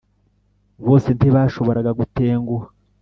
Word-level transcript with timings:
bose 0.85 1.09
ntibashoboraga 1.17 1.91
gutenguha; 1.99 2.67